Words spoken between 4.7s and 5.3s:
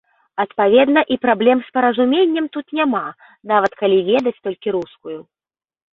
рускую.